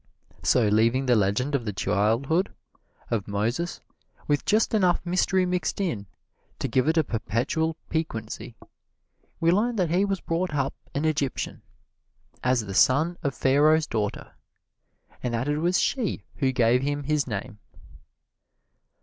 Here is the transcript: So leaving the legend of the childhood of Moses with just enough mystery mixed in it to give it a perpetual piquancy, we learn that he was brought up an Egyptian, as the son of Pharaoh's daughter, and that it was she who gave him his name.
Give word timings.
So 0.41 0.67
leaving 0.67 1.05
the 1.05 1.15
legend 1.15 1.53
of 1.53 1.63
the 1.63 1.71
childhood 1.71 2.51
of 3.11 3.27
Moses 3.27 3.81
with 4.27 4.45
just 4.45 4.73
enough 4.73 5.05
mystery 5.05 5.45
mixed 5.45 5.79
in 5.79 5.99
it 5.99 6.05
to 6.57 6.67
give 6.67 6.87
it 6.87 6.97
a 6.97 7.03
perpetual 7.03 7.77
piquancy, 7.87 8.55
we 9.39 9.51
learn 9.51 9.75
that 9.75 9.91
he 9.91 10.03
was 10.03 10.19
brought 10.19 10.55
up 10.55 10.73
an 10.95 11.05
Egyptian, 11.05 11.61
as 12.43 12.61
the 12.65 12.73
son 12.73 13.15
of 13.21 13.35
Pharaoh's 13.35 13.85
daughter, 13.85 14.33
and 15.21 15.35
that 15.35 15.47
it 15.47 15.59
was 15.59 15.79
she 15.79 16.23
who 16.37 16.51
gave 16.51 16.81
him 16.81 17.03
his 17.03 17.27
name. 17.27 17.59